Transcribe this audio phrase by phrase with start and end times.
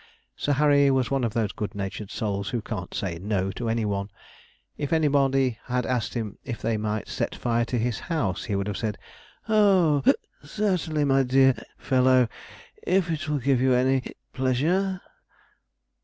[0.35, 3.85] Sir Harry was one of those good natured souls who can't say 'No' to any
[3.85, 4.09] one.
[4.75, 8.77] If anybody had asked if they might set fire to his house, he would have
[8.77, 8.97] said:
[9.47, 10.01] 'Oh
[10.43, 12.27] certainly, my dear fellow,
[12.81, 14.01] if it will give you any
[14.33, 14.99] pleasure.'